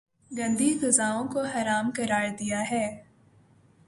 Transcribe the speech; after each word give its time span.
گندی 0.31 0.69
غذاؤں 0.81 1.27
کو 1.27 1.41
حرام 1.45 1.91
قراردیا 1.95 2.63
ہے 2.71 2.85